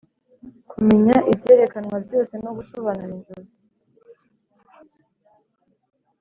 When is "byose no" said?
2.05-2.51